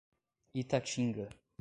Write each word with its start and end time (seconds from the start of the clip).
Itatinga 0.61 1.25